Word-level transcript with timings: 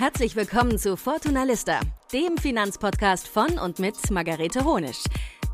Herzlich 0.00 0.34
willkommen 0.34 0.78
zu 0.78 0.96
Fortuna 0.96 1.44
Lista, 1.44 1.78
dem 2.10 2.38
Finanzpodcast 2.38 3.28
von 3.28 3.58
und 3.58 3.78
mit 3.78 4.10
Margarete 4.10 4.64
Honisch. 4.64 5.04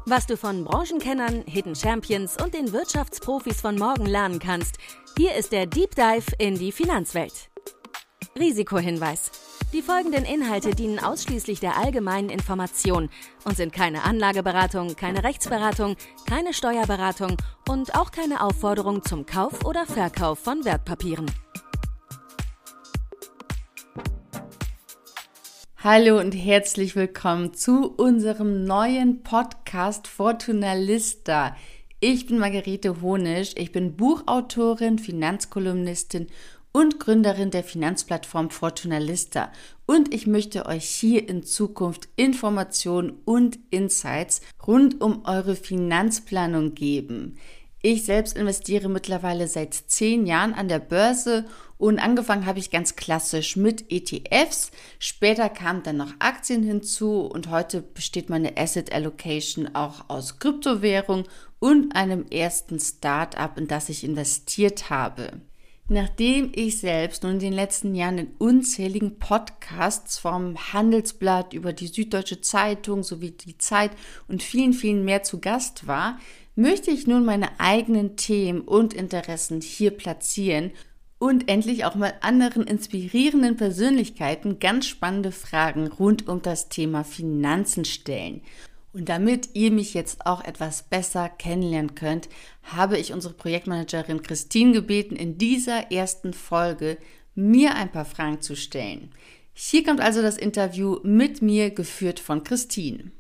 Was 0.05 0.25
du 0.25 0.37
von 0.37 0.65
Branchenkennern, 0.65 1.43
Hidden 1.49 1.75
Champions 1.75 2.41
und 2.41 2.55
den 2.55 2.73
Wirtschaftsprofis 2.73 3.61
von 3.61 3.77
morgen 3.77 4.07
lernen 4.07 4.39
kannst, 4.39 4.79
hier 5.19 5.35
ist 5.35 5.51
der 5.51 5.67
Deep 5.67 5.97
Dive 5.97 6.31
in 6.39 6.55
die 6.57 6.71
Finanzwelt. 6.71 7.51
Risikohinweis. 8.39 9.33
Die 9.73 9.83
folgenden 9.83 10.25
Inhalte 10.25 10.77
dienen 10.77 11.01
ausschließlich 11.01 11.59
der 11.59 11.77
allgemeinen 11.77 12.31
Information 12.31 13.11
und 13.43 13.57
sind 13.57 13.73
keine 13.73 14.05
Anlageberatung, 14.05 14.95
keine 14.95 15.25
Rechtsberatung, 15.25 15.97
keine 16.25 16.55
Steuerberatung 16.55 17.37
und 17.69 17.97
auch 17.97 18.13
keine 18.13 18.45
Aufforderung 18.45 19.03
zum 19.03 19.27
Kauf 19.27 19.65
oder 19.65 19.87
Verkauf 19.87 20.39
von 20.39 20.65
Wertpapieren. 20.65 21.27
Hallo 25.89 26.19
und 26.19 26.33
herzlich 26.33 26.97
willkommen 26.97 27.55
zu 27.55 27.89
unserem 27.89 28.65
neuen 28.65 29.23
Podcast 29.23 30.09
Fortuna 30.09 30.73
Lista. 30.75 31.55
Ich 32.01 32.27
bin 32.27 32.41
Margarete 32.41 33.01
Honisch, 33.03 33.53
ich 33.57 33.71
bin 33.71 33.95
Buchautorin, 33.95 34.99
Finanzkolumnistin 34.99 36.27
und 36.73 36.99
Gründerin 36.99 37.53
der 37.53 37.63
Finanzplattform 37.63 38.51
Fortuna 38.51 38.99
Lista 38.99 39.53
und 39.87 40.13
ich 40.13 40.27
möchte 40.27 40.67
euch 40.67 40.87
hier 40.87 41.29
in 41.29 41.45
Zukunft 41.45 42.09
Informationen 42.17 43.21
und 43.25 43.61
Insights 43.71 44.41
rund 44.67 45.01
um 45.01 45.25
eure 45.25 45.55
Finanzplanung 45.55 46.75
geben. 46.75 47.37
Ich 47.89 48.05
selbst 48.05 48.37
investiere 48.37 48.89
mittlerweile 48.89 49.47
seit 49.47 49.73
zehn 49.73 50.27
Jahren 50.27 50.55
an 50.55 50.67
der 50.67 50.81
Börse 50.81 51.45
und 51.79 52.01
angefangen 52.01 52.45
habe 52.45 52.59
ich 52.59 52.73
ganz 52.73 52.97
klassisch 52.97 53.55
mit 53.55 53.93
ETFs. 53.93 54.73
Später 54.99 55.49
kamen 55.49 55.85
dann 55.85 55.99
noch 55.99 56.13
Aktien 56.19 56.65
hinzu 56.65 57.21
und 57.21 57.49
heute 57.49 57.83
besteht 57.83 58.29
meine 58.29 58.57
Asset 58.57 58.93
Allocation 58.93 59.77
auch 59.77 60.07
aus 60.09 60.41
Kryptowährung 60.41 61.29
und 61.61 61.95
einem 61.95 62.27
ersten 62.29 62.81
Startup, 62.81 63.57
in 63.57 63.69
das 63.69 63.89
ich 63.89 64.03
investiert 64.03 64.91
habe. 64.91 65.43
Nachdem 65.89 66.51
ich 66.57 66.81
selbst 66.81 67.23
nun 67.23 67.35
in 67.35 67.39
den 67.39 67.53
letzten 67.53 67.95
Jahren 67.95 68.19
in 68.19 68.33
unzähligen 68.39 69.21
Podcasts 69.21 70.19
vom 70.19 70.57
Handelsblatt 70.73 71.53
über 71.53 71.73
die 71.73 71.87
Süddeutsche 71.87 72.41
Zeitung 72.41 73.05
sowie 73.05 73.31
die 73.31 73.59
Zeit 73.59 73.93
und 74.27 74.43
vielen, 74.43 74.73
vielen 74.73 75.05
mehr 75.05 75.23
zu 75.23 75.39
Gast 75.39 75.87
war, 75.87 76.19
möchte 76.57 76.91
ich 76.91 77.07
nun 77.07 77.25
meine 77.25 77.61
eigenen 77.61 78.17
Themen 78.17 78.63
und 78.63 78.95
Interessen 78.95 79.61
hier 79.61 79.93
platzieren 79.93 80.73
und 81.19 81.49
endlich 81.49 81.85
auch 81.85 81.95
mal 81.95 82.15
anderen 82.21 82.67
inspirierenden 82.67 83.57
Persönlichkeiten 83.57 84.59
ganz 84.59 84.87
spannende 84.87 85.33
Fragen 85.33 85.87
rund 85.87 86.29
um 86.29 86.43
das 86.43 86.69
Thema 86.69 87.05
Finanzen 87.05 87.85
stellen. 87.85 88.43
Und 88.93 89.11
damit 89.11 89.51
ihr 89.53 89.71
mich 89.71 89.93
jetzt 89.93 90.25
auch 90.25 90.43
etwas 90.43 90.83
besser 90.83 91.29
kennenlernen 91.29 91.95
könnt, 91.95 92.31
habe 92.63 92.97
ich 92.97 93.13
unsere 93.13 93.35
Projektmanagerin 93.35 94.23
Christine 94.23 94.73
gebeten, 94.73 95.17
in 95.17 95.37
dieser 95.37 95.93
ersten 95.93 96.33
Folge 96.33 96.97
mir 97.35 97.75
ein 97.75 97.93
paar 97.93 98.07
Fragen 98.07 98.41
zu 98.41 98.57
stellen. 98.57 99.11
Hier 99.53 99.85
kommt 99.85 100.01
also 100.01 100.23
das 100.23 100.39
Interview 100.39 100.99
mit 101.03 101.43
mir, 101.43 101.71
geführt 101.71 102.21
von 102.21 102.43
Christine. 102.43 103.11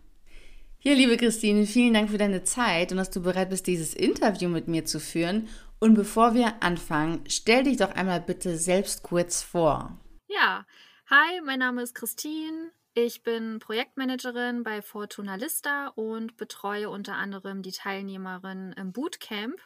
Ja, 0.86 0.94
liebe 0.94 1.16
Christine, 1.16 1.66
vielen 1.66 1.94
Dank 1.94 2.10
für 2.10 2.16
deine 2.16 2.44
Zeit 2.44 2.92
und 2.92 2.98
dass 2.98 3.10
du 3.10 3.20
bereit 3.20 3.50
bist, 3.50 3.66
dieses 3.66 3.92
Interview 3.92 4.48
mit 4.48 4.68
mir 4.68 4.84
zu 4.84 5.00
führen. 5.00 5.48
Und 5.80 5.94
bevor 5.94 6.34
wir 6.34 6.62
anfangen, 6.62 7.24
stell 7.26 7.64
dich 7.64 7.78
doch 7.78 7.90
einmal 7.90 8.20
bitte 8.20 8.56
selbst 8.56 9.02
kurz 9.02 9.42
vor. 9.42 9.98
Ja, 10.28 10.64
hi, 11.10 11.40
mein 11.44 11.58
Name 11.58 11.82
ist 11.82 11.96
Christine. 11.96 12.70
Ich 12.94 13.24
bin 13.24 13.58
Projektmanagerin 13.58 14.62
bei 14.62 14.80
Fortuna 14.80 15.34
Lista 15.34 15.88
und 15.88 16.36
betreue 16.36 16.88
unter 16.88 17.16
anderem 17.16 17.62
die 17.62 17.72
Teilnehmerin 17.72 18.72
im 18.76 18.92
Bootcamp. 18.92 19.58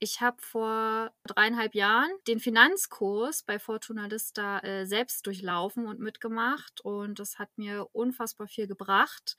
Ich 0.00 0.20
habe 0.20 0.38
vor 0.40 1.12
dreieinhalb 1.28 1.76
Jahren 1.76 2.10
den 2.26 2.40
Finanzkurs 2.40 3.44
bei 3.44 3.60
Fortuna 3.60 4.06
Lista 4.06 4.58
äh, 4.64 4.84
selbst 4.84 5.26
durchlaufen 5.26 5.86
und 5.86 6.00
mitgemacht 6.00 6.80
und 6.80 7.20
das 7.20 7.38
hat 7.38 7.56
mir 7.56 7.86
unfassbar 7.92 8.48
viel 8.48 8.66
gebracht. 8.66 9.36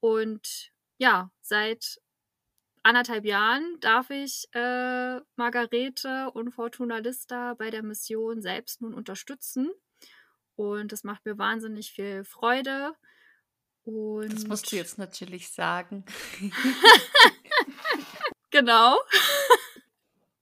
Und 0.00 0.72
ja, 0.98 1.30
seit 1.40 2.00
anderthalb 2.82 3.24
Jahren 3.24 3.78
darf 3.80 4.10
ich 4.10 4.48
äh, 4.52 5.20
Margarete 5.36 6.30
und 6.32 6.52
Fortuna 6.52 6.98
Lista 6.98 7.54
bei 7.54 7.70
der 7.70 7.82
Mission 7.82 8.40
selbst 8.42 8.80
nun 8.80 8.94
unterstützen. 8.94 9.70
Und 10.56 10.92
das 10.92 11.04
macht 11.04 11.24
mir 11.24 11.38
wahnsinnig 11.38 11.92
viel 11.92 12.24
Freude. 12.24 12.92
Und 13.84 14.32
das 14.32 14.44
musst 14.46 14.70
du 14.72 14.76
jetzt 14.76 14.98
natürlich 14.98 15.50
sagen. 15.50 16.04
genau. 18.50 18.98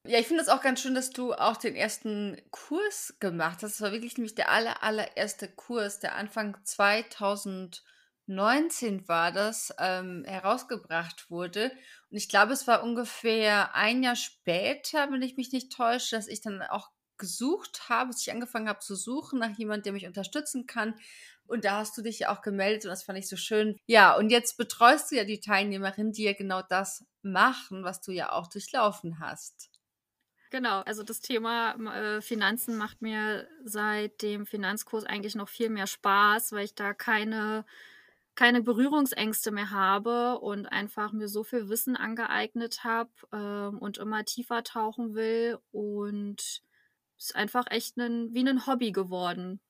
Ja, 0.05 0.19
ich 0.19 0.27
finde 0.27 0.43
es 0.43 0.49
auch 0.49 0.63
ganz 0.63 0.81
schön, 0.81 0.95
dass 0.95 1.11
du 1.11 1.35
auch 1.35 1.57
den 1.57 1.77
ersten 1.77 2.41
Kurs 2.51 3.15
gemacht 3.21 3.63
hast. 3.63 3.75
Das 3.75 3.81
war 3.81 3.93
wirklich 3.93 4.17
nämlich 4.17 4.35
der 4.35 4.51
aller, 4.51 4.83
allererste 4.83 5.49
Kurs, 5.49 6.01
der 6.01 6.15
Anfang 6.15 6.57
2000 6.65 7.85
19 8.29 9.09
war 9.09 9.33
das, 9.33 9.75
ähm, 9.79 10.25
herausgebracht 10.27 11.31
wurde. 11.31 11.73
Und 12.11 12.17
ich 12.17 12.29
glaube, 12.29 12.53
es 12.53 12.67
war 12.67 12.83
ungefähr 12.83 13.75
ein 13.75 14.03
Jahr 14.03 14.17
später, 14.17 15.11
wenn 15.11 15.23
ich 15.23 15.37
mich 15.37 15.53
nicht 15.53 15.73
täusche, 15.73 16.17
dass 16.17 16.29
ich 16.29 16.41
dann 16.41 16.63
auch 16.63 16.91
gesucht 17.17 17.89
habe, 17.89 18.11
dass 18.11 18.21
ich 18.21 18.33
angefangen 18.33 18.69
habe 18.69 18.79
zu 18.79 18.95
suchen 18.95 19.39
nach 19.39 19.57
jemandem, 19.59 19.85
der 19.85 19.93
mich 19.93 20.07
unterstützen 20.07 20.67
kann. 20.67 20.95
Und 21.47 21.65
da 21.65 21.79
hast 21.79 21.97
du 21.99 22.03
dich 22.03 22.21
ja 22.21 22.31
auch 22.31 22.43
gemeldet 22.43 22.85
und 22.85 22.91
das 22.91 23.03
fand 23.03 23.19
ich 23.19 23.29
so 23.29 23.37
schön. 23.37 23.77
Ja, 23.87 24.17
und 24.17 24.31
jetzt 24.31 24.57
betreust 24.57 25.11
du 25.11 25.17
ja 25.17 25.25
die 25.25 25.41
Teilnehmerin, 25.41 26.13
die 26.13 26.25
ja 26.25 26.35
genau 26.35 26.63
das 26.63 27.07
machen, 27.23 27.85
was 27.85 28.01
du 28.01 28.13
ja 28.13 28.33
auch 28.33 28.49
durchlaufen 28.49 29.19
hast. 29.19 29.71
Genau, 30.51 30.81
also 30.81 31.03
das 31.03 31.21
Thema 31.21 31.75
äh, 31.95 32.23
Finanzen 32.23 32.77
macht 32.77 33.03
mir 33.03 33.49
seit 33.65 34.23
dem 34.23 34.47
Finanzkurs 34.47 35.05
eigentlich 35.05 35.35
noch 35.35 35.49
viel 35.49 35.69
mehr 35.69 35.87
Spaß, 35.87 36.53
weil 36.53 36.65
ich 36.65 36.75
da 36.75 36.95
keine 36.95 37.67
keine 38.39 38.63
Berührungsängste 38.63 39.51
mehr 39.51 39.73
habe 39.73 40.39
und 40.39 40.67
einfach 40.67 41.11
mir 41.11 41.27
so 41.27 41.43
viel 41.43 41.69
Wissen 41.69 41.97
angeeignet 41.97 42.85
habe 42.85 43.11
ähm, 43.33 43.79
und 43.81 43.99
immer 43.99 44.25
tiefer 44.25 44.63
tauchen 44.63 45.17
will 45.17 45.59
und 45.73 46.41
es 47.19 47.25
ist 47.25 47.35
einfach 47.35 47.65
echt 47.69 47.97
ein, 47.97 48.33
wie 48.33 48.49
ein 48.49 48.65
Hobby 48.65 48.93
geworden. 48.93 49.61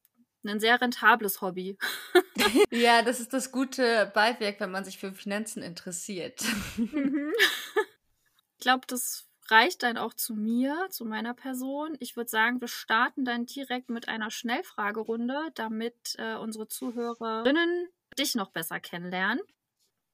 Ein 0.47 0.61
sehr 0.61 0.79
rentables 0.79 1.41
Hobby. 1.41 1.79
ja, 2.71 3.01
das 3.01 3.21
ist 3.21 3.33
das 3.33 3.53
gute 3.53 4.13
Beiwerk, 4.15 4.61
wenn 4.61 4.71
man 4.71 4.85
sich 4.85 4.99
für 4.99 5.13
Finanzen 5.15 5.63
interessiert. 5.63 6.43
Mhm. 6.77 7.33
ich 8.53 8.61
glaube, 8.61 8.87
das 8.87 9.31
reicht 9.49 9.83
dann 9.83 9.97
auch 9.97 10.13
zu 10.13 10.35
mir, 10.35 10.89
zu 10.91 11.07
meiner 11.07 11.33
Person. 11.33 11.97
Ich 12.01 12.17
würde 12.17 12.29
sagen, 12.29 12.61
wir 12.61 12.69
starten 12.69 13.25
dann 13.25 13.47
direkt 13.47 13.89
mit 13.89 14.09
einer 14.09 14.31
Schnellfragerunde, 14.31 15.53
damit 15.55 16.17
äh, 16.19 16.37
unsere 16.37 16.69
Zuhörerinnen 16.69 17.89
dich 18.19 18.35
noch 18.35 18.51
besser 18.51 18.81
kennenlernen. 18.81 19.41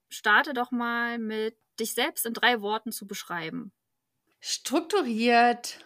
Starte 0.09 0.55
doch 0.55 0.71
mal 0.71 1.19
mit 1.19 1.57
dich 1.81 1.95
selbst 1.95 2.27
in 2.27 2.35
drei 2.35 2.61
Worten 2.61 2.93
zu 2.93 3.07
beschreiben. 3.07 3.73
Strukturiert, 4.41 5.79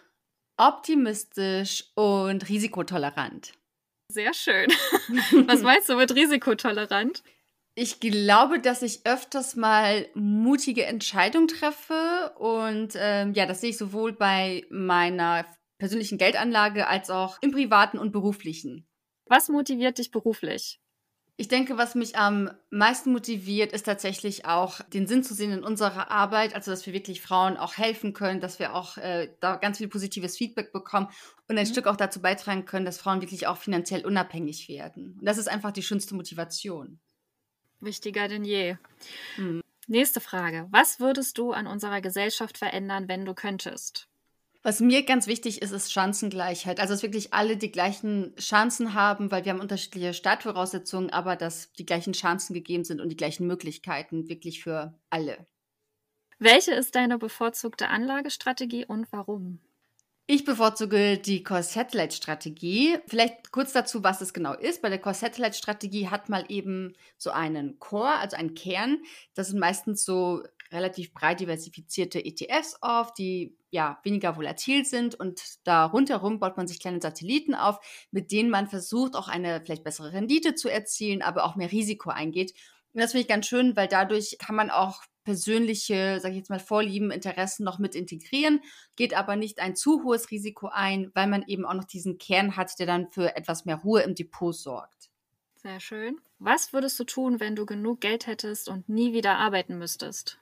optimistisch 0.57 1.85
und 1.95 2.49
risikotolerant. 2.49 3.53
Sehr 4.11 4.33
schön. 4.33 4.69
Was 5.47 5.61
meinst 5.61 5.89
du 5.89 5.95
mit 5.95 6.13
risikotolerant? 6.13 7.23
Ich 7.75 7.99
glaube, 7.99 8.59
dass 8.59 8.81
ich 8.81 9.05
öfters 9.05 9.55
mal 9.55 10.07
mutige 10.13 10.85
Entscheidungen 10.85 11.47
treffe 11.47 12.33
und 12.37 12.93
ähm, 12.95 13.33
ja, 13.33 13.45
das 13.45 13.61
sehe 13.61 13.69
ich 13.69 13.77
sowohl 13.77 14.11
bei 14.11 14.65
meiner 14.69 15.45
persönlichen 15.77 16.17
Geldanlage 16.17 16.87
als 16.87 17.09
auch 17.09 17.37
im 17.41 17.51
privaten 17.51 17.97
und 17.97 18.11
beruflichen. 18.11 18.85
Was 19.27 19.47
motiviert 19.47 19.97
dich 19.97 20.11
beruflich? 20.11 20.81
Ich 21.39 21.47
denke, 21.47 21.77
was 21.77 21.95
mich 21.95 22.17
am 22.17 22.51
meisten 22.69 23.13
motiviert, 23.13 23.71
ist 23.71 23.85
tatsächlich 23.85 24.43
auch 24.43 24.81
den 24.81 25.07
Sinn 25.07 25.23
zu 25.23 25.33
sehen 25.33 25.53
in 25.53 25.63
unserer 25.63 26.11
Arbeit, 26.11 26.53
also 26.53 26.69
dass 26.69 26.85
wir 26.85 26.91
wirklich 26.91 27.21
Frauen 27.21 27.55
auch 27.55 27.77
helfen 27.77 28.11
können, 28.11 28.41
dass 28.41 28.59
wir 28.59 28.75
auch 28.75 28.97
äh, 28.97 29.29
da 29.39 29.55
ganz 29.55 29.77
viel 29.77 29.87
positives 29.87 30.35
Feedback 30.35 30.73
bekommen 30.73 31.07
und 31.47 31.57
ein 31.57 31.65
mhm. 31.65 31.71
Stück 31.71 31.87
auch 31.87 31.95
dazu 31.95 32.21
beitragen 32.21 32.65
können, 32.65 32.83
dass 32.83 32.97
Frauen 32.97 33.21
wirklich 33.21 33.47
auch 33.47 33.55
finanziell 33.55 34.05
unabhängig 34.05 34.67
werden. 34.67 35.15
Und 35.17 35.25
das 35.25 35.37
ist 35.37 35.47
einfach 35.47 35.71
die 35.71 35.81
schönste 35.81 36.13
Motivation. 36.13 36.99
Wichtiger 37.79 38.27
denn 38.27 38.43
je. 38.43 38.75
Mhm. 39.37 39.61
Nächste 39.87 40.19
Frage. 40.19 40.67
Was 40.71 40.99
würdest 40.99 41.37
du 41.37 41.53
an 41.53 41.67
unserer 41.67 42.01
Gesellschaft 42.01 42.57
verändern, 42.57 43.07
wenn 43.07 43.23
du 43.23 43.33
könntest? 43.33 44.08
Was 44.61 44.81
mir 44.81 45.03
ganz 45.03 45.27
wichtig 45.27 45.61
ist, 45.61 45.71
ist 45.71 45.93
Chancengleichheit. 45.93 46.79
Also, 46.81 46.93
dass 46.93 47.03
wirklich 47.03 47.33
alle 47.33 47.55
die 47.55 47.71
gleichen 47.71 48.35
Chancen 48.35 48.93
haben, 48.93 49.31
weil 49.31 49.45
wir 49.45 49.53
haben 49.53 49.61
unterschiedliche 49.61 50.13
Startvoraussetzungen, 50.13 51.09
aber 51.11 51.37
dass 51.37 51.71
die 51.73 51.85
gleichen 51.85 52.13
Chancen 52.13 52.53
gegeben 52.53 52.83
sind 52.83 52.99
und 52.99 53.09
die 53.09 53.17
gleichen 53.17 53.47
Möglichkeiten 53.47 54.27
wirklich 54.27 54.61
für 54.61 54.99
alle. 55.09 55.47
Welche 56.39 56.73
ist 56.73 56.95
deine 56.95 57.17
bevorzugte 57.17 57.87
Anlagestrategie 57.87 58.85
und 58.85 59.07
warum? 59.11 59.59
Ich 60.31 60.45
bevorzuge 60.45 61.17
die 61.17 61.41
Core-Satellite-Strategie. 61.41 62.99
Vielleicht 63.07 63.51
kurz 63.51 63.73
dazu, 63.73 64.03
was 64.03 64.21
es 64.21 64.31
genau 64.31 64.53
ist. 64.53 64.81
Bei 64.81 64.89
der 64.89 64.99
Core-Satellite-Strategie 64.99 66.09
hat 66.09 66.29
man 66.29 66.45
eben 66.49 66.93
so 67.17 67.31
einen 67.31 67.79
Core, 67.79 68.17
also 68.19 68.37
einen 68.37 68.53
Kern. 68.53 68.99
Das 69.33 69.47
sind 69.47 69.59
meistens 69.59 70.05
so 70.05 70.43
relativ 70.71 71.13
breit 71.13 71.39
diversifizierte 71.39 72.23
ETFs 72.23 72.77
auf, 72.81 73.13
die 73.13 73.55
ja 73.71 73.99
weniger 74.03 74.37
volatil 74.37 74.85
sind 74.85 75.15
und 75.15 75.41
da 75.63 75.85
rundherum 75.85 76.39
baut 76.39 76.57
man 76.57 76.67
sich 76.67 76.79
kleine 76.79 77.01
Satelliten 77.01 77.55
auf, 77.55 77.79
mit 78.11 78.31
denen 78.31 78.49
man 78.49 78.67
versucht, 78.67 79.15
auch 79.15 79.27
eine 79.27 79.61
vielleicht 79.61 79.83
bessere 79.83 80.13
Rendite 80.13 80.55
zu 80.55 80.69
erzielen, 80.69 81.21
aber 81.21 81.45
auch 81.45 81.55
mehr 81.55 81.71
Risiko 81.71 82.09
eingeht. 82.09 82.53
Und 82.93 83.01
das 83.01 83.11
finde 83.11 83.21
ich 83.21 83.27
ganz 83.27 83.47
schön, 83.47 83.75
weil 83.75 83.87
dadurch 83.87 84.37
kann 84.39 84.55
man 84.55 84.69
auch 84.69 85.03
persönliche, 85.23 86.19
sage 86.19 86.31
ich 86.31 86.39
jetzt 86.39 86.49
mal, 86.49 86.59
Vorlieben, 86.59 87.11
Interessen 87.11 87.63
noch 87.63 87.77
mit 87.77 87.93
integrieren, 87.93 88.61
geht 88.95 89.13
aber 89.13 89.35
nicht 89.35 89.59
ein 89.59 89.75
zu 89.75 90.03
hohes 90.03 90.31
Risiko 90.31 90.69
ein, 90.71 91.11
weil 91.13 91.27
man 91.27 91.43
eben 91.47 91.65
auch 91.65 91.75
noch 91.75 91.83
diesen 91.83 92.17
Kern 92.17 92.55
hat, 92.55 92.79
der 92.79 92.87
dann 92.87 93.11
für 93.11 93.35
etwas 93.35 93.65
mehr 93.65 93.75
Ruhe 93.75 94.01
im 94.01 94.15
Depot 94.15 94.55
sorgt. 94.55 95.11
Sehr 95.61 95.79
schön. 95.79 96.19
Was 96.39 96.73
würdest 96.73 96.97
du 96.99 97.03
tun, 97.03 97.39
wenn 97.39 97.55
du 97.55 97.65
genug 97.65 98.01
Geld 98.01 98.25
hättest 98.25 98.69
und 98.69 98.89
nie 98.89 99.13
wieder 99.13 99.37
arbeiten 99.37 99.77
müsstest? 99.77 100.39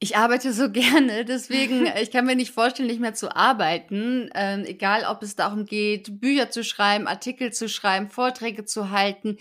Ich 0.00 0.16
arbeite 0.16 0.52
so 0.52 0.70
gerne, 0.72 1.24
deswegen, 1.24 1.86
ich 2.00 2.10
kann 2.10 2.26
mir 2.26 2.36
nicht 2.36 2.52
vorstellen, 2.52 2.88
nicht 2.88 3.00
mehr 3.00 3.14
zu 3.14 3.34
arbeiten. 3.34 4.30
Ähm, 4.34 4.64
egal, 4.64 5.04
ob 5.04 5.22
es 5.22 5.36
darum 5.36 5.64
geht, 5.64 6.20
Bücher 6.20 6.50
zu 6.50 6.64
schreiben, 6.64 7.06
Artikel 7.06 7.52
zu 7.52 7.68
schreiben, 7.68 8.08
Vorträge 8.08 8.64
zu 8.64 8.90
halten 8.90 9.38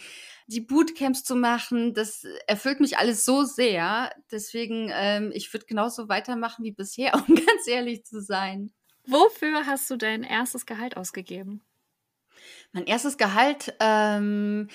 die 0.48 0.62
Bootcamps 0.62 1.24
zu 1.24 1.36
machen, 1.36 1.94
das 1.94 2.26
erfüllt 2.48 2.80
mich 2.80 2.98
alles 2.98 3.26
so 3.26 3.44
sehr. 3.44 4.12
Deswegen, 4.32 4.90
ähm, 4.94 5.32
ich 5.34 5.52
würde 5.54 5.66
genauso 5.66 6.08
weitermachen 6.08 6.64
wie 6.64 6.72
bisher, 6.72 7.14
um 7.28 7.36
ganz 7.36 7.68
ehrlich 7.68 8.06
zu 8.06 8.22
sein. 8.22 8.72
Wofür 9.06 9.66
hast 9.66 9.90
du 9.90 9.98
dein 9.98 10.24
erstes 10.24 10.66
Gehalt 10.66 10.98
ausgegeben? 10.98 11.62
Mein 12.72 12.86
erstes 12.86 13.18
Gehalt, 13.18 13.76
ähm, 13.80 14.70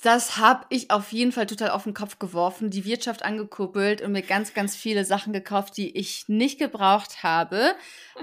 das 0.00 0.36
habe 0.36 0.66
ich 0.68 0.90
auf 0.90 1.12
jeden 1.12 1.32
Fall 1.32 1.46
total 1.46 1.70
auf 1.70 1.84
den 1.84 1.94
Kopf 1.94 2.18
geworfen, 2.18 2.70
die 2.70 2.84
Wirtschaft 2.84 3.24
angekuppelt 3.24 4.02
und 4.02 4.12
mir 4.12 4.22
ganz, 4.22 4.54
ganz 4.54 4.76
viele 4.76 5.04
Sachen 5.04 5.32
gekauft, 5.32 5.76
die 5.76 5.96
ich 5.96 6.28
nicht 6.28 6.58
gebraucht 6.58 7.22
habe. 7.22 7.74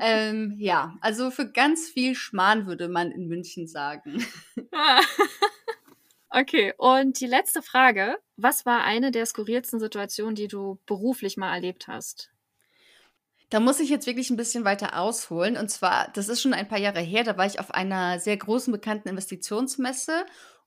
ähm, 0.02 0.56
ja, 0.60 0.96
also 1.02 1.32
für 1.32 1.52
ganz 1.52 1.90
viel 1.90 2.16
Schmarrn 2.16 2.68
würde 2.68 2.88
man 2.88 3.12
in 3.12 3.28
München 3.28 3.68
sagen. 3.68 4.26
Okay, 6.30 6.74
und 6.78 7.20
die 7.20 7.26
letzte 7.26 7.62
Frage. 7.62 8.18
Was 8.36 8.66
war 8.66 8.84
eine 8.84 9.12
der 9.12 9.26
skurrilsten 9.26 9.80
Situationen, 9.80 10.36
die 10.36 10.48
du 10.48 10.78
beruflich 10.86 11.38
mal 11.38 11.54
erlebt 11.54 11.88
hast? 11.88 12.30
Da 13.50 13.60
muss 13.62 13.80
ich 13.80 13.90
jetzt 13.90 14.08
wirklich 14.08 14.30
ein 14.30 14.38
bisschen 14.38 14.66
weiter 14.66 15.00
ausholen. 15.00 15.56
Und 15.56 15.70
zwar, 15.70 16.12
das 16.14 16.28
ist 16.28 16.42
schon 16.42 16.54
ein 16.54 16.68
paar 16.68 16.80
Jahre 16.80 17.00
her, 17.00 17.24
da 17.24 17.38
war 17.38 17.46
ich 17.46 17.60
auf 17.60 17.72
einer 17.72 18.20
sehr 18.20 18.36
großen 18.36 18.72
bekannten 18.74 19.08
Investitionsmesse 19.08 20.26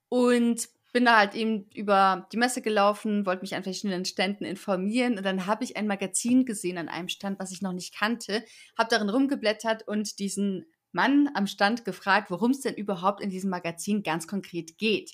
und 0.08 0.68
bin 0.92 1.04
da 1.04 1.18
halt 1.18 1.34
eben 1.34 1.68
über 1.74 2.26
die 2.32 2.36
Messe 2.36 2.62
gelaufen, 2.62 3.26
wollte 3.26 3.42
mich 3.42 3.54
an 3.54 3.62
verschiedenen 3.62 4.04
Ständen 4.04 4.44
informieren 4.44 5.16
und 5.18 5.24
dann 5.24 5.46
habe 5.46 5.64
ich 5.64 5.76
ein 5.76 5.86
Magazin 5.86 6.44
gesehen 6.44 6.78
an 6.78 6.88
einem 6.88 7.08
Stand, 7.08 7.38
was 7.38 7.52
ich 7.52 7.62
noch 7.62 7.72
nicht 7.72 7.94
kannte, 7.94 8.44
habe 8.76 8.90
darin 8.90 9.08
rumgeblättert 9.08 9.86
und 9.86 10.18
diesen 10.18 10.66
Mann 10.92 11.28
am 11.34 11.46
Stand 11.46 11.84
gefragt, 11.84 12.30
worum 12.30 12.50
es 12.50 12.60
denn 12.60 12.74
überhaupt 12.74 13.20
in 13.20 13.30
diesem 13.30 13.50
Magazin 13.50 14.02
ganz 14.02 14.26
konkret 14.26 14.78
geht. 14.78 15.12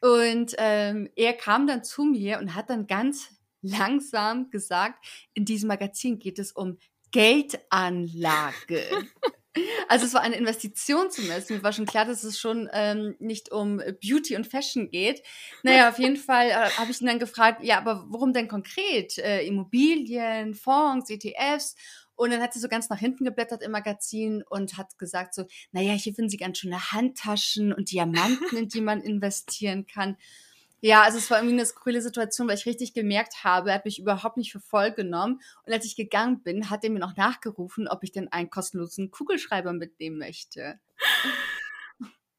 Und 0.00 0.54
ähm, 0.56 1.10
er 1.14 1.34
kam 1.34 1.66
dann 1.66 1.84
zu 1.84 2.04
mir 2.04 2.38
und 2.38 2.54
hat 2.54 2.70
dann 2.70 2.86
ganz 2.86 3.28
langsam 3.60 4.50
gesagt, 4.50 5.04
in 5.34 5.44
diesem 5.44 5.68
Magazin 5.68 6.18
geht 6.18 6.38
es 6.38 6.52
um 6.52 6.78
Geldanlage. 7.10 8.82
Also 9.88 10.06
es 10.06 10.14
war 10.14 10.20
eine 10.20 10.36
Investition 10.36 11.10
zum 11.10 11.28
Essen. 11.30 11.56
Mir 11.56 11.62
war 11.62 11.72
schon 11.72 11.86
klar, 11.86 12.04
dass 12.04 12.22
es 12.22 12.38
schon 12.38 12.68
ähm, 12.72 13.16
nicht 13.18 13.50
um 13.50 13.78
Beauty 14.00 14.36
und 14.36 14.46
Fashion 14.46 14.90
geht. 14.90 15.22
Naja, 15.64 15.88
auf 15.88 15.98
jeden 15.98 16.16
Fall 16.16 16.50
äh, 16.50 16.70
habe 16.70 16.90
ich 16.92 17.00
ihn 17.00 17.08
dann 17.08 17.18
gefragt, 17.18 17.64
ja, 17.64 17.78
aber 17.78 18.06
worum 18.08 18.32
denn 18.32 18.46
konkret? 18.46 19.18
Äh, 19.18 19.44
Immobilien, 19.46 20.54
Fonds, 20.54 21.10
ETFs? 21.10 21.74
Und 22.14 22.30
dann 22.30 22.42
hat 22.42 22.52
sie 22.52 22.60
so 22.60 22.68
ganz 22.68 22.90
nach 22.90 22.98
hinten 22.98 23.24
geblättert 23.24 23.62
im 23.62 23.70
Magazin 23.70 24.44
und 24.48 24.76
hat 24.76 24.98
gesagt 24.98 25.34
so, 25.34 25.46
naja, 25.72 25.94
hier 25.94 26.14
finden 26.14 26.28
Sie 26.28 26.36
ganz 26.36 26.58
schöne 26.58 26.92
Handtaschen 26.92 27.72
und 27.72 27.90
Diamanten, 27.90 28.56
in 28.58 28.68
die 28.68 28.82
man 28.82 29.00
investieren 29.00 29.86
kann. 29.86 30.16
Ja, 30.80 31.02
also 31.02 31.18
es 31.18 31.30
war 31.30 31.38
irgendwie 31.38 31.56
eine 31.56 31.66
skurrile 31.66 32.00
Situation, 32.00 32.48
weil 32.48 32.56
ich 32.56 32.66
richtig 32.66 32.94
gemerkt 32.94 33.44
habe, 33.44 33.70
er 33.70 33.76
hat 33.76 33.84
mich 33.84 33.98
überhaupt 33.98 34.36
nicht 34.36 34.52
für 34.52 34.60
voll 34.60 34.92
genommen. 34.92 35.40
Und 35.64 35.72
als 35.72 35.84
ich 35.84 35.94
gegangen 35.94 36.42
bin, 36.42 36.70
hat 36.70 36.84
er 36.84 36.90
mir 36.90 36.98
noch 36.98 37.16
nachgerufen, 37.16 37.86
ob 37.86 38.02
ich 38.02 38.12
denn 38.12 38.32
einen 38.32 38.50
kostenlosen 38.50 39.10
Kugelschreiber 39.10 39.72
mitnehmen 39.72 40.18
möchte. 40.18 40.80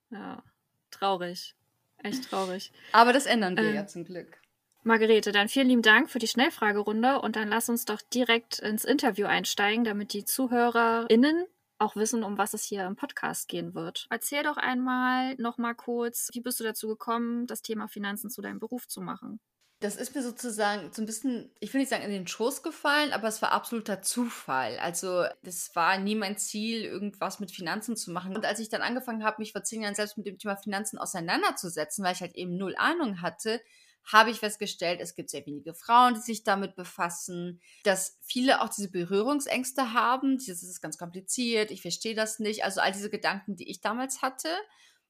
Ja, 0.09 0.43
traurig. 0.89 1.55
Echt 1.97 2.29
traurig. 2.29 2.71
Aber 2.91 3.13
das 3.13 3.25
ändern 3.25 3.55
wir 3.55 3.63
äh, 3.63 3.75
ja 3.75 3.88
zum 3.88 4.03
Glück. 4.03 4.41
Margarete, 4.83 5.31
dann 5.31 5.47
vielen 5.47 5.67
lieben 5.67 5.81
Dank 5.83 6.09
für 6.09 6.17
die 6.17 6.27
Schnellfragerunde 6.27 7.21
und 7.21 7.35
dann 7.35 7.47
lass 7.47 7.69
uns 7.69 7.85
doch 7.85 8.01
direkt 8.01 8.59
ins 8.59 8.83
Interview 8.83 9.27
einsteigen, 9.27 9.83
damit 9.83 10.13
die 10.13 10.25
ZuhörerInnen 10.25 11.45
auch 11.81 11.95
wissen, 11.95 12.24
um 12.24 12.38
was 12.38 12.54
es 12.54 12.63
hier 12.63 12.86
im 12.86 12.95
Podcast 12.95 13.48
gehen 13.48 13.74
wird. 13.74 14.07
Erzähl 14.10 14.44
doch 14.44 14.57
einmal 14.57 15.36
noch 15.36 15.57
mal 15.57 15.74
kurz, 15.74 16.30
wie 16.33 16.42
bist 16.42 16.60
du 16.60 16.63
dazu 16.63 16.88
gekommen, 16.88 17.48
das 17.48 17.62
Thema 17.62 17.88
Finanzen 17.88 18.30
zu 18.30 18.42
deinem 18.42 18.60
Beruf 18.60 18.88
zu 18.88 19.01
machen? 19.01 19.39
Das 19.81 19.95
ist 19.95 20.13
mir 20.13 20.22
sozusagen 20.22 20.94
so 20.94 21.01
ein 21.01 21.07
bisschen, 21.07 21.50
ich 21.60 21.74
will 21.74 21.81
nicht 21.81 21.89
sagen 21.89 22.04
in 22.04 22.12
den 22.12 22.28
Schoß 22.28 22.62
gefallen, 22.62 23.13
aber 23.13 23.28
es 23.28 23.42
war 23.42 23.51
absoluter 23.51 24.04
Zufall. 24.04 24.78
Also 24.78 25.25
das 25.42 25.75
war 25.75 25.98
nie 25.98 26.13
mein 26.13 26.38
Ziel, 26.38 26.83
irgendwas 26.83 27.39
mit 27.39 27.50
Finanzen 27.50 27.98
zu 27.98 28.12
machen. 28.12 28.36
Und 28.36 28.45
als 28.45 28.60
ich 28.60 28.69
dann 28.69 28.84
angefangen 28.84 29.24
habe, 29.24 29.38
mich 29.39 29.54
vor 29.54 29.63
zehn 29.63 29.81
Jahren 29.81 29.95
selbst 29.95 30.18
mit 30.18 30.27
dem 30.27 30.38
Thema 30.38 30.56
Finanzen 30.56 31.00
auseinanderzusetzen, 31.00 32.06
weil 32.06 32.13
ich 32.13 32.22
halt 32.22 32.36
eben 32.36 32.57
null 32.57 32.75
Ahnung 32.77 33.24
hatte, 33.24 33.60
habe 34.03 34.31
ich 34.31 34.39
festgestellt, 34.39 35.00
es 35.01 35.15
gibt 35.15 35.30
sehr 35.30 35.45
wenige 35.45 35.74
Frauen, 35.74 36.15
die 36.15 36.21
sich 36.21 36.44
damit 36.44 36.75
befassen, 36.75 37.62
dass 37.83 38.18
viele 38.21 38.62
auch 38.62 38.69
diese 38.69 38.89
Berührungsängste 38.89 39.94
haben. 39.94 40.38
Das 40.38 40.63
ist 40.63 40.81
ganz 40.81 40.98
kompliziert, 40.98 41.71
ich 41.71 41.81
verstehe 41.81 42.15
das 42.15 42.39
nicht. 42.39 42.63
Also 42.63 42.81
all 42.81 42.92
diese 42.92 43.09
Gedanken, 43.09 43.56
die 43.56 43.69
ich 43.69 43.81
damals 43.81 44.21
hatte, 44.21 44.50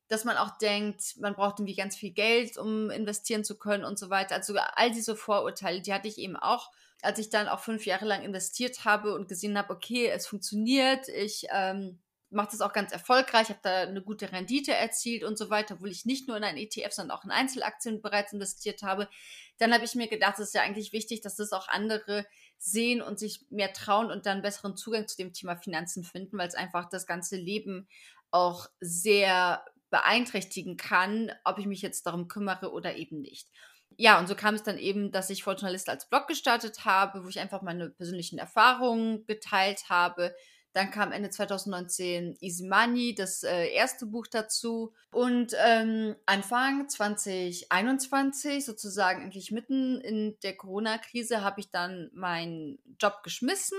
dass 0.08 0.26
man 0.26 0.36
auch 0.36 0.58
denkt, 0.58 1.16
man 1.20 1.36
braucht 1.36 1.60
irgendwie 1.60 1.76
ganz 1.76 1.96
viel 1.96 2.12
Geld, 2.12 2.58
um 2.58 2.90
investieren 2.90 3.46
zu 3.46 3.58
können 3.58 3.86
und 3.86 3.98
so 3.98 4.10
weiter. 4.10 4.36
Also 4.36 4.56
all 4.58 4.92
diese 4.92 5.16
Vorurteile, 5.16 5.82
die 5.82 5.94
hatte 5.94 6.10
ich 6.10 6.18
eben 6.18 6.36
auch, 6.36 6.70
als 7.02 7.18
ich 7.18 7.30
dann 7.30 7.48
auch 7.48 7.62
fünf 7.62 7.86
Jahre 7.86 8.06
lang 8.06 8.22
investiert 8.22 8.84
habe 8.84 9.16
und 9.16 9.30
gesehen 9.30 9.58
habe, 9.58 9.74
okay, 9.74 10.08
es 10.08 10.28
funktioniert, 10.28 11.08
ich 11.08 11.48
ähm, 11.52 12.00
macht 12.32 12.54
es 12.54 12.62
auch 12.62 12.74
ganz 12.74 12.92
erfolgreich, 12.92 13.50
habe 13.50 13.60
da 13.62 13.82
eine 13.82 14.02
gute 14.02 14.32
Rendite 14.32 14.74
erzielt 14.74 15.24
und 15.24 15.38
so 15.38 15.50
weiter, 15.50 15.76
obwohl 15.76 15.92
ich 15.92 16.06
nicht 16.06 16.28
nur 16.28 16.38
in 16.38 16.44
ein 16.44 16.58
ETF, 16.58 16.92
sondern 16.92 17.18
auch 17.18 17.24
in 17.24 17.32
Einzelaktien 17.32 18.02
bereits 18.02 18.34
investiert 18.34 18.84
habe. 18.84 19.10
Dann 19.58 19.74
habe 19.74 19.84
ich 19.84 19.96
mir 19.96 20.08
gedacht, 20.08 20.40
es 20.40 20.48
ist 20.48 20.56
ja 20.56 20.62
eigentlich 20.62 20.94
wichtig, 20.94 21.22
dass 21.22 21.36
das 21.36 21.52
auch 21.52 21.68
andere 21.68 22.26
sehen 22.58 23.02
und 23.02 23.20
sich 23.20 23.46
mehr 23.50 23.74
trauen 23.74 24.12
und 24.12 24.26
dann 24.26 24.42
besseren 24.42 24.78
Zugang 24.78 25.08
zu 25.08 25.18
dem 25.18 25.34
Thema 25.34 25.58
Finanzen 25.58 26.04
finden, 26.04 26.38
weil 26.38 26.48
es 26.48 26.56
einfach 26.56 26.90
das 26.90 27.06
ganze 27.06 27.36
Leben 27.36 27.88
auch 28.32 28.68
sehr 28.80 29.66
beeinträchtigen 29.90 30.78
kann, 30.78 31.32
ob 31.44 31.60
ich 31.60 31.66
mich 31.66 31.82
jetzt 31.82 32.06
darum 32.06 32.28
kümmere 32.28 32.72
oder 32.72 32.96
eben 32.96 33.22
nicht. 33.22 33.50
Ja, 33.98 34.20
und 34.20 34.28
so 34.28 34.36
kam 34.36 34.56
es 34.56 34.64
dann 34.64 34.78
eben, 34.78 35.12
dass 35.12 35.30
ich 35.30 35.44
Fortunalist 35.44 35.90
als 35.90 36.08
Blog 36.10 36.28
gestartet 36.28 36.86
habe, 36.86 37.24
wo 37.26 37.28
ich 37.28 37.40
einfach 37.40 37.62
meine 37.62 37.90
persönlichen 37.90 38.40
Erfahrungen 38.40 39.26
geteilt 39.26 39.90
habe, 39.90 40.34
dann 40.74 40.90
kam 40.92 41.12
Ende 41.12 41.30
2019 41.30 42.38
Easy 42.40 42.68
Money, 42.68 43.14
das 43.14 43.44
äh, 43.44 43.68
erste 43.68 44.06
Buch 44.06 44.28
dazu. 44.28 44.94
Und 45.12 45.54
ähm, 45.66 46.16
Anfang 46.26 46.88
2021, 46.88 48.66
sozusagen 48.66 49.24
eigentlich 49.24 49.52
mitten 49.52 50.00
in 50.02 50.40
der 50.44 50.56
Corona-Krise, 50.56 51.42
habe 51.42 51.60
ich 51.60 51.72
dann 51.72 52.10
meinen 52.14 52.80
Job 53.00 53.22
geschmissen 53.24 53.78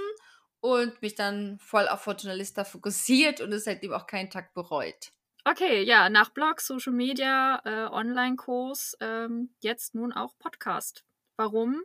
und 0.60 1.00
mich 1.02 1.14
dann 1.14 1.58
voll 1.58 1.88
auf 1.88 2.02
Fortunalista 2.02 2.64
fokussiert 2.64 3.40
und 3.40 3.52
es 3.52 3.64
seitdem 3.64 3.92
auch 3.92 4.06
keinen 4.06 4.30
Tag 4.30 4.54
bereut. 4.54 5.12
Okay, 5.44 5.82
ja, 5.82 6.08
nach 6.08 6.30
Blog, 6.30 6.60
Social 6.60 6.92
Media, 6.92 7.60
äh, 7.64 7.90
Online-Kurs, 7.90 8.96
ähm, 9.00 9.50
jetzt 9.60 9.94
nun 9.94 10.12
auch 10.12 10.38
Podcast. 10.38 11.04
Warum? 11.36 11.82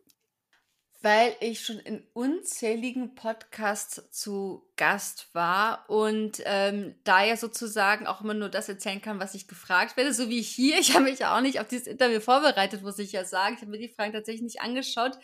Weil 1.07 1.37
ich 1.39 1.61
schon 1.63 1.79
in 1.79 2.03
unzähligen 2.11 3.15
Podcasts 3.15 4.11
zu 4.11 4.69
Gast 4.75 5.29
war 5.31 5.89
und 5.89 6.41
ähm, 6.43 6.95
da 7.05 7.23
ja 7.23 7.37
sozusagen 7.37 8.05
auch 8.07 8.19
immer 8.19 8.33
nur 8.33 8.49
das 8.49 8.67
erzählen 8.67 9.01
kann, 9.01 9.17
was 9.17 9.33
ich 9.33 9.47
gefragt 9.47 9.95
werde, 9.95 10.13
so 10.13 10.27
wie 10.27 10.41
hier. 10.41 10.77
Ich 10.79 10.93
habe 10.95 11.05
mich 11.05 11.19
ja 11.19 11.33
auch 11.33 11.39
nicht 11.39 11.61
auf 11.61 11.69
dieses 11.69 11.87
Interview 11.87 12.19
vorbereitet, 12.19 12.81
muss 12.81 12.99
ich 12.99 13.13
ja 13.13 13.23
sagen. 13.23 13.55
Ich 13.55 13.61
habe 13.61 13.71
mir 13.71 13.77
die 13.77 13.87
Fragen 13.87 14.11
tatsächlich 14.11 14.41
nicht 14.41 14.59
angeschaut. 14.59 15.17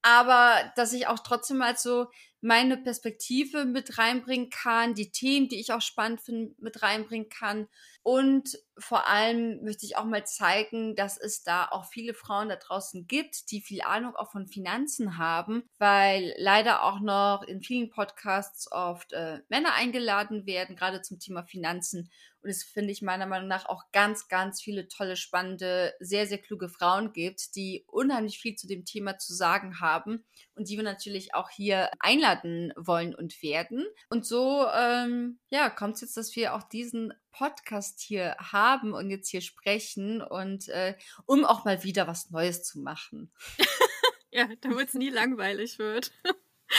Aber 0.00 0.54
dass 0.76 0.92
ich 0.92 1.08
auch 1.08 1.18
trotzdem 1.18 1.56
mal 1.56 1.76
so 1.76 2.06
meine 2.40 2.76
Perspektive 2.76 3.64
mit 3.64 3.98
reinbringen 3.98 4.50
kann, 4.50 4.94
die 4.94 5.10
Themen, 5.10 5.48
die 5.48 5.58
ich 5.60 5.72
auch 5.72 5.80
spannend 5.80 6.20
finde, 6.20 6.54
mit 6.58 6.82
reinbringen 6.82 7.28
kann. 7.28 7.68
Und 8.02 8.58
vor 8.78 9.08
allem 9.08 9.64
möchte 9.64 9.84
ich 9.86 9.96
auch 9.96 10.04
mal 10.04 10.24
zeigen, 10.24 10.94
dass 10.94 11.18
es 11.18 11.42
da 11.42 11.66
auch 11.66 11.86
viele 11.86 12.14
Frauen 12.14 12.48
da 12.48 12.56
draußen 12.56 13.06
gibt, 13.06 13.50
die 13.50 13.60
viel 13.60 13.82
Ahnung 13.82 14.14
auch 14.14 14.30
von 14.30 14.46
Finanzen 14.46 15.18
haben, 15.18 15.64
weil 15.78 16.34
leider 16.36 16.84
auch 16.84 17.00
noch 17.00 17.42
in 17.42 17.62
vielen 17.62 17.90
Podcasts 17.90 18.70
oft 18.70 19.12
äh, 19.12 19.40
Männer 19.48 19.74
eingeladen 19.74 20.46
werden, 20.46 20.76
gerade 20.76 21.02
zum 21.02 21.18
Thema 21.18 21.42
Finanzen. 21.42 22.10
Und 22.42 22.50
es 22.50 22.62
finde 22.62 22.92
ich 22.92 23.02
meiner 23.02 23.26
Meinung 23.26 23.48
nach 23.48 23.66
auch 23.66 23.90
ganz, 23.90 24.28
ganz 24.28 24.62
viele 24.62 24.86
tolle, 24.86 25.16
spannende, 25.16 25.94
sehr, 25.98 26.26
sehr 26.26 26.38
kluge 26.38 26.68
Frauen 26.68 27.12
gibt, 27.12 27.56
die 27.56 27.84
unheimlich 27.88 28.38
viel 28.38 28.54
zu 28.54 28.68
dem 28.68 28.84
Thema 28.84 29.18
zu 29.18 29.34
sagen 29.34 29.80
haben 29.80 30.24
und 30.56 30.68
die 30.68 30.76
wir 30.76 30.84
natürlich 30.84 31.34
auch 31.34 31.50
hier 31.50 31.90
einladen 32.00 32.72
wollen 32.76 33.14
und 33.14 33.42
werden. 33.42 33.86
Und 34.08 34.26
so, 34.26 34.66
ähm, 34.74 35.38
ja, 35.50 35.70
kommt 35.70 35.96
es 35.96 36.00
jetzt, 36.00 36.16
dass 36.16 36.34
wir 36.34 36.54
auch 36.54 36.62
diesen 36.62 37.12
Podcast 37.30 38.00
hier 38.00 38.36
haben 38.38 38.94
und 38.94 39.10
jetzt 39.10 39.28
hier 39.28 39.42
sprechen 39.42 40.22
und 40.22 40.68
äh, 40.68 40.94
um 41.26 41.44
auch 41.44 41.64
mal 41.64 41.84
wieder 41.84 42.06
was 42.06 42.30
Neues 42.30 42.62
zu 42.62 42.80
machen. 42.80 43.30
ja, 44.30 44.48
damit 44.62 44.88
es 44.88 44.94
nie 44.94 45.10
langweilig 45.10 45.78
wird. 45.78 46.12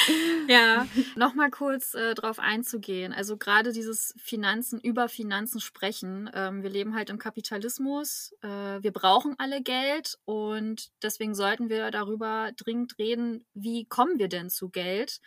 ja, 0.47 0.87
nochmal 1.15 1.49
kurz 1.49 1.93
äh, 1.93 2.13
drauf 2.13 2.39
einzugehen. 2.39 3.13
Also 3.13 3.37
gerade 3.37 3.71
dieses 3.71 4.13
Finanzen, 4.17 4.79
über 4.79 5.09
Finanzen 5.09 5.59
sprechen. 5.59 6.29
Ähm, 6.33 6.63
wir 6.63 6.69
leben 6.69 6.95
halt 6.95 7.09
im 7.09 7.17
Kapitalismus. 7.17 8.33
Äh, 8.41 8.47
wir 8.81 8.91
brauchen 8.91 9.35
alle 9.37 9.61
Geld 9.61 10.17
und 10.25 10.91
deswegen 11.01 11.35
sollten 11.35 11.69
wir 11.69 11.91
darüber 11.91 12.51
dringend 12.55 12.97
reden, 12.97 13.45
wie 13.53 13.85
kommen 13.85 14.19
wir 14.19 14.29
denn 14.29 14.49
zu 14.49 14.69
Geld? 14.69 15.19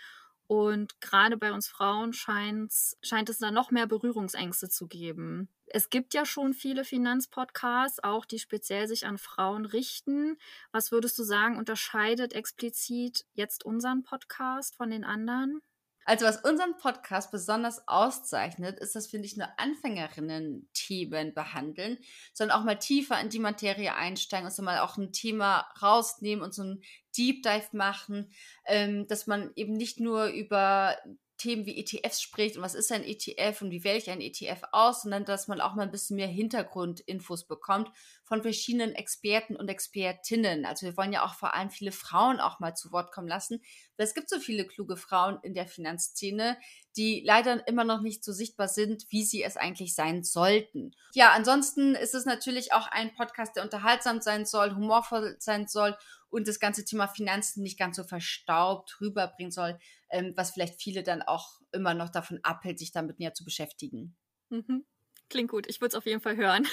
Und 0.46 1.00
gerade 1.00 1.36
bei 1.36 1.52
uns 1.52 1.68
Frauen 1.68 2.12
scheint 2.12 2.72
es 2.72 3.38
da 3.38 3.50
noch 3.52 3.70
mehr 3.70 3.86
Berührungsängste 3.86 4.68
zu 4.68 4.88
geben. 4.88 5.48
Es 5.72 5.88
gibt 5.88 6.14
ja 6.14 6.26
schon 6.26 6.52
viele 6.52 6.84
Finanzpodcasts, 6.84 8.02
auch 8.02 8.24
die 8.24 8.40
speziell 8.40 8.88
sich 8.88 9.06
an 9.06 9.18
Frauen 9.18 9.66
richten. 9.66 10.36
Was 10.72 10.90
würdest 10.90 11.18
du 11.18 11.22
sagen, 11.22 11.58
unterscheidet 11.58 12.32
explizit 12.32 13.24
jetzt 13.34 13.64
unseren 13.64 14.02
Podcast 14.02 14.74
von 14.76 14.90
den 14.90 15.04
anderen? 15.04 15.62
Also 16.06 16.26
was 16.26 16.38
unseren 16.38 16.76
Podcast 16.76 17.30
besonders 17.30 17.86
auszeichnet, 17.86 18.80
ist, 18.80 18.96
dass 18.96 19.12
wir 19.12 19.20
nicht 19.20 19.36
nur 19.36 19.48
Anfängerinnen-Themen 19.58 21.34
behandeln, 21.34 21.98
sondern 22.32 22.58
auch 22.58 22.64
mal 22.64 22.78
tiefer 22.78 23.20
in 23.20 23.28
die 23.28 23.38
Materie 23.38 23.94
einsteigen 23.94 24.46
und 24.46 24.52
so 24.52 24.62
mal 24.62 24.80
auch 24.80 24.96
ein 24.96 25.12
Thema 25.12 25.68
rausnehmen 25.80 26.42
und 26.42 26.52
so 26.52 26.64
ein 26.64 26.82
Deep 27.16 27.44
Dive 27.44 27.68
machen, 27.72 28.32
ähm, 28.66 29.06
dass 29.06 29.28
man 29.28 29.52
eben 29.54 29.74
nicht 29.74 30.00
nur 30.00 30.26
über 30.26 30.96
Themen 31.40 31.64
wie 31.64 31.78
ETFs 31.78 32.20
spricht 32.20 32.56
und 32.56 32.62
was 32.62 32.74
ist 32.74 32.92
ein 32.92 33.02
ETF 33.02 33.62
und 33.62 33.70
wie 33.70 33.82
wähle 33.82 33.98
ich 33.98 34.10
ein 34.10 34.20
ETF 34.20 34.62
aus, 34.72 35.02
sondern 35.02 35.24
dass 35.24 35.48
man 35.48 35.60
auch 35.60 35.74
mal 35.74 35.84
ein 35.84 35.90
bisschen 35.90 36.16
mehr 36.16 36.28
Hintergrundinfos 36.28 37.46
bekommt 37.46 37.90
von 38.24 38.42
verschiedenen 38.42 38.94
Experten 38.94 39.56
und 39.56 39.68
Expertinnen. 39.68 40.66
Also 40.66 40.86
wir 40.86 40.96
wollen 40.96 41.12
ja 41.12 41.24
auch 41.24 41.34
vor 41.34 41.54
allem 41.54 41.70
viele 41.70 41.92
Frauen 41.92 42.40
auch 42.40 42.60
mal 42.60 42.74
zu 42.74 42.92
Wort 42.92 43.10
kommen 43.12 43.28
lassen, 43.28 43.60
es 44.02 44.14
gibt 44.14 44.30
so 44.30 44.38
viele 44.38 44.66
kluge 44.66 44.96
Frauen 44.96 45.38
in 45.42 45.54
der 45.54 45.66
Finanzszene, 45.66 46.56
die 46.96 47.22
leider 47.24 47.66
immer 47.68 47.84
noch 47.84 48.00
nicht 48.00 48.24
so 48.24 48.32
sichtbar 48.32 48.68
sind, 48.68 49.04
wie 49.10 49.24
sie 49.24 49.42
es 49.42 49.56
eigentlich 49.56 49.94
sein 49.94 50.24
sollten. 50.24 50.92
Ja, 51.14 51.32
ansonsten 51.32 51.94
ist 51.94 52.14
es 52.14 52.24
natürlich 52.24 52.72
auch 52.72 52.88
ein 52.88 53.14
Podcast, 53.14 53.56
der 53.56 53.62
unterhaltsam 53.62 54.20
sein 54.20 54.46
soll, 54.46 54.74
humorvoll 54.74 55.36
sein 55.38 55.68
soll 55.68 55.96
und 56.30 56.48
das 56.48 56.60
ganze 56.60 56.84
Thema 56.84 57.08
Finanzen 57.08 57.62
nicht 57.62 57.78
ganz 57.78 57.96
so 57.96 58.04
verstaubt 58.04 59.00
rüberbringen 59.00 59.50
soll, 59.50 59.78
ähm, 60.10 60.32
was 60.36 60.52
vielleicht 60.52 60.80
viele 60.80 61.02
dann 61.02 61.22
auch 61.22 61.60
immer 61.72 61.94
noch 61.94 62.10
davon 62.10 62.40
abhält, 62.42 62.78
sich 62.78 62.92
damit 62.92 63.18
näher 63.18 63.34
zu 63.34 63.44
beschäftigen. 63.44 64.16
Mhm. 64.48 64.84
Klingt 65.28 65.50
gut. 65.50 65.68
Ich 65.68 65.80
würde 65.80 65.90
es 65.90 65.94
auf 65.94 66.06
jeden 66.06 66.20
Fall 66.20 66.36
hören. 66.36 66.66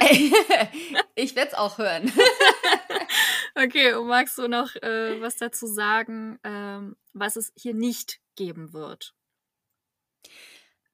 ich 1.14 1.36
werde 1.36 1.50
es 1.50 1.54
auch 1.54 1.76
hören. 1.76 2.10
okay, 3.54 3.92
und 3.92 4.06
magst 4.06 4.38
du 4.38 4.48
noch 4.48 4.74
äh, 4.76 5.20
was 5.20 5.36
dazu 5.36 5.66
sagen, 5.66 6.38
ähm, 6.44 6.96
was 7.12 7.36
es 7.36 7.52
hier 7.56 7.74
nicht 7.74 8.20
geben 8.36 8.72
wird? 8.72 9.14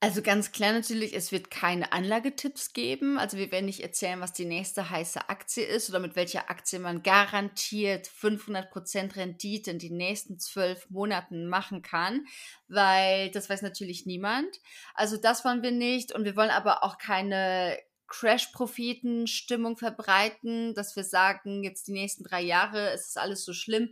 Also 0.03 0.23
ganz 0.23 0.51
klar 0.51 0.73
natürlich, 0.73 1.15
es 1.15 1.31
wird 1.31 1.51
keine 1.51 1.93
Anlagetipps 1.93 2.73
geben. 2.73 3.19
Also 3.19 3.37
wir 3.37 3.53
werden 3.53 3.67
nicht 3.67 3.81
erzählen, 3.81 4.19
was 4.23 4.33
die 4.33 4.47
nächste 4.47 4.89
heiße 4.89 5.29
Aktie 5.29 5.63
ist 5.63 5.91
oder 5.91 5.99
mit 5.99 6.17
welcher 6.17 6.49
Aktie 6.49 6.79
man 6.79 7.03
garantiert 7.03 8.09
500% 8.09 9.17
Rendite 9.17 9.71
in 9.71 9.79
den 9.79 9.99
nächsten 9.99 10.39
zwölf 10.39 10.89
Monaten 10.89 11.49
machen 11.49 11.83
kann, 11.83 12.25
weil 12.67 13.31
das 13.33 13.51
weiß 13.51 13.61
natürlich 13.61 14.07
niemand. 14.07 14.49
Also 14.95 15.19
das 15.19 15.45
wollen 15.45 15.63
wir 15.63 15.73
nicht 15.73 16.13
und 16.13 16.25
wir 16.25 16.35
wollen 16.35 16.49
aber 16.49 16.83
auch 16.83 16.97
keine 16.97 17.77
Crash-Propheten-Stimmung 18.07 19.77
verbreiten, 19.77 20.75
dass 20.75 20.97
wir 20.97 21.05
sagen, 21.05 21.63
jetzt 21.63 21.89
die 21.89 21.93
nächsten 21.93 22.25
drei 22.25 22.41
Jahre 22.41 22.95
ist 22.95 23.11
es 23.11 23.17
alles 23.19 23.45
so 23.45 23.53
schlimm 23.53 23.91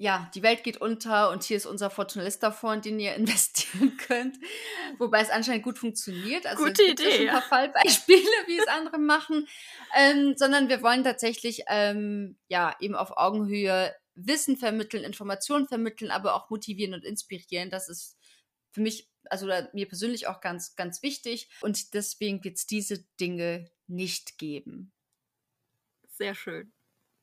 ja, 0.00 0.30
die 0.32 0.44
Welt 0.44 0.62
geht 0.62 0.80
unter 0.80 1.30
und 1.30 1.42
hier 1.42 1.56
ist 1.56 1.66
unser 1.66 1.90
Fortunalista-Fonds, 1.90 2.84
den 2.84 3.00
ihr 3.00 3.14
investieren 3.16 3.96
könnt. 3.96 4.38
Wobei 4.98 5.20
es 5.20 5.30
anscheinend 5.30 5.64
gut 5.64 5.78
funktioniert. 5.78 6.46
Also 6.46 6.64
Gute 6.64 6.84
es 6.84 6.92
Idee. 6.92 7.24
Ja 7.24 7.32
ein 7.32 7.40
paar 7.40 7.48
Fallbeispiele, 7.48 8.46
wie 8.46 8.58
es 8.58 8.68
andere 8.68 8.98
machen. 8.98 9.48
Ähm, 9.96 10.34
sondern 10.36 10.68
wir 10.68 10.82
wollen 10.82 11.02
tatsächlich 11.02 11.64
ähm, 11.66 12.38
ja 12.48 12.76
eben 12.80 12.94
auf 12.94 13.16
Augenhöhe 13.16 13.92
Wissen 14.14 14.56
vermitteln, 14.56 15.04
Informationen 15.04 15.68
vermitteln, 15.68 16.10
aber 16.10 16.34
auch 16.34 16.48
motivieren 16.48 16.94
und 16.94 17.04
inspirieren. 17.04 17.70
Das 17.70 17.88
ist 17.88 18.16
für 18.70 18.80
mich, 18.80 19.08
also 19.24 19.46
mir 19.72 19.88
persönlich 19.88 20.28
auch 20.28 20.40
ganz, 20.40 20.76
ganz 20.76 21.02
wichtig. 21.02 21.48
Und 21.60 21.94
deswegen 21.94 22.42
wird 22.44 22.56
es 22.56 22.66
diese 22.66 23.04
Dinge 23.20 23.68
nicht 23.88 24.38
geben. 24.38 24.92
Sehr 26.08 26.34
schön. 26.34 26.72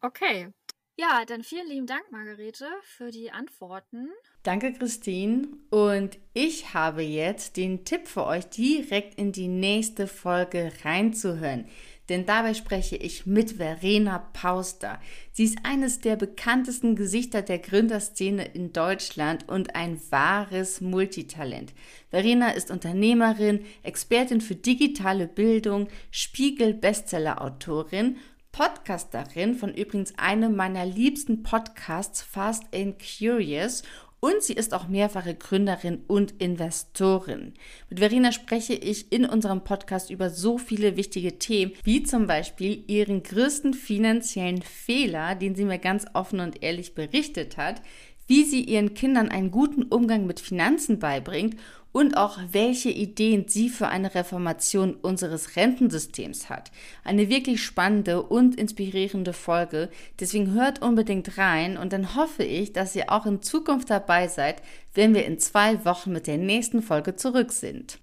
Okay, 0.02 0.54
ja, 0.98 1.26
dann 1.26 1.44
vielen 1.44 1.68
lieben 1.68 1.88
Dank, 1.88 2.12
Margarete, 2.12 2.68
für 2.84 3.12
die 3.12 3.32
Antworten. 3.32 4.10
Danke, 4.44 4.74
Christine. 4.74 5.48
Und 5.70 6.18
ich 6.34 6.74
habe 6.74 7.02
jetzt 7.02 7.58
den 7.58 7.84
Tipp 7.84 8.08
für 8.08 8.26
euch, 8.26 8.46
direkt 8.46 9.20
in 9.20 9.32
die 9.32 9.48
nächste 9.48 10.08
Folge 10.08 10.72
reinzuhören. 10.84 11.66
Denn 12.10 12.26
dabei 12.26 12.54
spreche 12.54 12.98
ich 12.98 13.26
mit 13.26 13.54
Verena 13.54 14.20
Pauster. 14.34 15.02
Sie 15.32 15.46
ist 15.46 15.58
eines 15.64 16.02
der 16.02 16.16
bekanntesten 16.16 16.96
Gesichter 16.96 17.42
der 17.42 17.58
Gründerszene 17.58 18.46
in 18.54 18.74
Deutschland 18.74 19.50
und 19.50 19.76
ein 19.76 20.00
wahres 20.12 20.82
Multitalent. 20.82 21.74
Verena 22.10 22.52
ist 22.52 22.70
Unternehmerin, 22.70 23.66
Expertin 23.82 24.40
für 24.40 24.56
digitale 24.56 25.28
Bildung, 25.28 25.88
Spiegel-Bestseller-Autorin 26.12 28.18
Podcasterin 28.56 29.56
von 29.56 29.74
übrigens 29.74 30.14
einem 30.18 30.56
meiner 30.56 30.86
liebsten 30.86 31.44
Podcasts, 31.44 32.22
Fast 32.22 32.64
and 32.74 32.96
Curious. 32.98 33.84
Und 34.22 34.44
sie 34.44 34.54
ist 34.54 34.74
auch 34.74 34.88
mehrfache 34.88 35.36
Gründerin 35.36 36.04
und 36.08 36.42
Investorin. 36.42 37.54
Mit 37.90 38.00
Verena 38.00 38.32
spreche 38.32 38.74
ich 38.74 39.12
in 39.12 39.26
unserem 39.26 39.66
Podcast 39.66 40.10
über 40.10 40.30
so 40.30 40.58
viele 40.58 40.96
wichtige 40.96 41.38
Themen, 41.38 41.74
wie 41.84 42.04
zum 42.04 42.28
Beispiel 42.28 42.86
ihren 42.88 43.24
größten 43.24 43.74
finanziellen 43.74 44.62
Fehler, 44.62 45.36
den 45.36 45.54
sie 45.54 45.66
mir 45.66 45.78
ganz 45.78 46.06
offen 46.14 46.40
und 46.40 46.64
ehrlich 46.64 46.96
berichtet 46.96 47.58
hat, 47.58 47.82
wie 48.26 48.46
sie 48.46 48.62
ihren 48.62 48.94
Kindern 48.94 49.28
einen 49.28 49.52
guten 49.52 49.84
Umgang 49.84 50.28
mit 50.28 50.40
Finanzen 50.40 50.98
beibringt 50.98 51.58
und 51.96 52.18
auch 52.18 52.38
welche 52.52 52.90
Ideen 52.90 53.46
sie 53.48 53.70
für 53.70 53.88
eine 53.88 54.14
Reformation 54.16 54.96
unseres 54.96 55.56
Rentensystems 55.56 56.50
hat. 56.50 56.70
Eine 57.06 57.30
wirklich 57.30 57.64
spannende 57.64 58.22
und 58.22 58.56
inspirierende 58.56 59.32
Folge. 59.32 59.90
Deswegen 60.20 60.52
hört 60.52 60.82
unbedingt 60.82 61.38
rein 61.38 61.78
und 61.78 61.94
dann 61.94 62.14
hoffe 62.18 62.44
ich, 62.44 62.74
dass 62.74 62.98
ihr 62.98 63.14
auch 63.14 63.26
in 63.26 63.42
Zukunft 63.42 63.90
dabei 63.90 64.28
seid, 64.28 64.62
wenn 64.94 65.14
wir 65.14 65.26
in 65.26 65.40
zwei 65.40 65.86
Wochen 65.86 66.12
mit 66.12 66.28
der 66.28 66.38
nächsten 66.38 66.82
Folge 66.82 67.16
zurück 67.16 67.54
sind. 67.54 67.98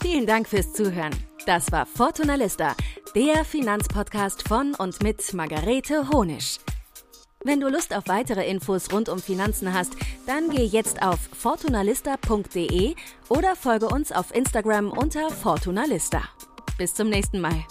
Vielen 0.00 0.26
Dank 0.26 0.48
fürs 0.48 0.72
Zuhören. 0.74 1.10
Das 1.46 1.72
war 1.72 1.86
Fortuna 1.86 2.36
Lista, 2.36 2.76
der 3.16 3.44
Finanzpodcast 3.44 4.46
von 4.46 4.76
und 4.76 5.02
mit 5.02 5.34
Margarete 5.34 6.08
Honisch. 6.08 6.58
Wenn 7.46 7.60
du 7.60 7.68
Lust 7.68 7.94
auf 7.94 8.04
weitere 8.08 8.48
Infos 8.48 8.90
rund 8.90 9.10
um 9.10 9.18
Finanzen 9.18 9.74
hast, 9.74 9.92
dann 10.26 10.48
geh 10.48 10.64
jetzt 10.64 11.02
auf 11.02 11.20
fortunalista.de 11.38 12.94
oder 13.28 13.54
folge 13.54 13.86
uns 13.86 14.12
auf 14.12 14.34
Instagram 14.34 14.90
unter 14.90 15.28
Fortunalista. 15.28 16.22
Bis 16.78 16.94
zum 16.94 17.10
nächsten 17.10 17.42
Mal. 17.42 17.66